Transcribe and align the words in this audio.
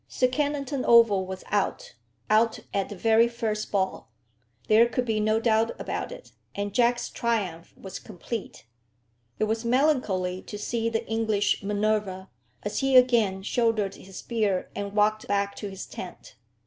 Sir 0.07 0.27
Kennington 0.27 0.83
Oval 0.83 1.27
was 1.27 1.43
out, 1.51 1.93
out 2.27 2.57
at 2.73 2.89
the 2.89 2.95
very 2.95 3.27
first 3.27 3.71
ball. 3.71 4.09
There 4.67 4.87
could 4.89 5.05
be 5.05 5.19
no 5.19 5.39
doubt 5.39 5.79
about 5.79 6.11
it, 6.11 6.31
and 6.55 6.73
Jack's 6.73 7.07
triumph 7.07 7.75
was 7.77 7.99
complete. 7.99 8.65
It 9.37 9.43
was 9.43 9.63
melancholy 9.63 10.41
to 10.41 10.57
see 10.57 10.89
the 10.89 11.07
English 11.07 11.61
Minerva, 11.61 12.31
as 12.63 12.79
he 12.79 12.97
again 12.97 13.43
shouldered 13.43 13.93
his 13.93 14.17
spear 14.17 14.71
and 14.75 14.93
walked 14.95 15.27
back 15.27 15.53
to 15.57 15.69
his 15.69 15.85
tent. 15.85 16.33